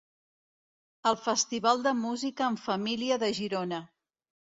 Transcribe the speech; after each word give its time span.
El 1.09 1.19
festival 1.27 1.85
de 1.89 1.95
música 2.01 2.51
en 2.55 2.61
família 2.67 3.23
de 3.27 3.33
Girona. 3.45 3.87